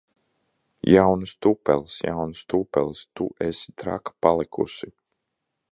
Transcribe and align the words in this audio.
Jaunas 0.93 1.33
tupeles! 1.45 1.93
Jaunas 2.07 2.41
tupeles! 2.55 3.05
Tu 3.19 3.29
esi 3.49 3.77
traka 3.83 4.17
palikusi! 4.21 4.93